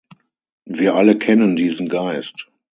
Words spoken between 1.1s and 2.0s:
kennen diesen